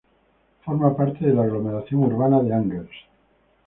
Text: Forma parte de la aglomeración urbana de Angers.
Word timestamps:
Forma 0.65 0.95
parte 0.97 1.27
de 1.27 1.31
la 1.31 1.43
aglomeración 1.43 1.99
urbana 2.05 2.41
de 2.41 2.51
Angers. 2.55 2.91